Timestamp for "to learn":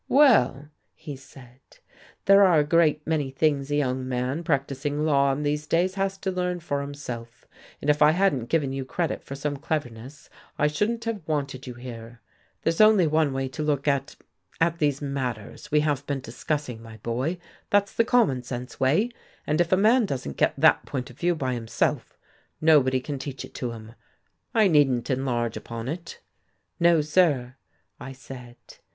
6.17-6.59